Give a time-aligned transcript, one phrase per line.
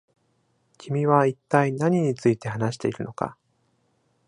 [0.79, 3.37] 君は一体何について話しているのか？